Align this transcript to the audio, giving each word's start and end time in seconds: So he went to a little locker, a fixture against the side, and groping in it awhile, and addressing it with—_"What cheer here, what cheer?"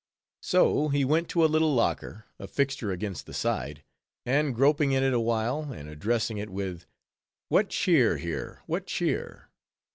So 0.41 0.89
he 0.89 1.05
went 1.05 1.29
to 1.29 1.45
a 1.45 1.45
little 1.45 1.75
locker, 1.75 2.25
a 2.39 2.47
fixture 2.47 2.91
against 2.91 3.27
the 3.27 3.35
side, 3.35 3.83
and 4.25 4.55
groping 4.55 4.93
in 4.93 5.03
it 5.03 5.13
awhile, 5.13 5.71
and 5.71 5.87
addressing 5.87 6.39
it 6.39 6.49
with—_"What 6.49 7.69
cheer 7.69 8.17
here, 8.17 8.63
what 8.65 8.87
cheer?" 8.87 9.49